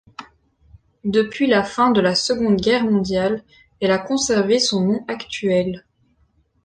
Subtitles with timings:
[1.05, 3.43] Depuis la fin de la Seconde Guerre mondiale,
[3.81, 5.85] elle a conservé son nom actuel.